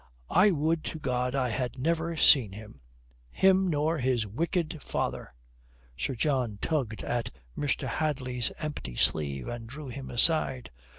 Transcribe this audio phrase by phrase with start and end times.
[0.31, 2.81] I would to God I had never seen him
[3.29, 5.31] him nor his wicked father."
[5.95, 7.87] Sir John tugged at Mr.
[7.87, 10.71] Hadley's empty sleeve and drew him aside.